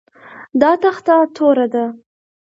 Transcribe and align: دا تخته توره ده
دا 0.61 0.71
تخته 0.83 1.15
توره 1.35 1.67
ده 1.73 1.85